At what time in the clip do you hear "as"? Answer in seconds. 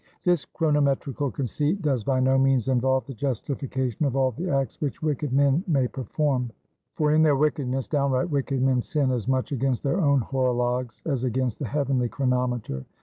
9.11-9.27, 11.05-11.23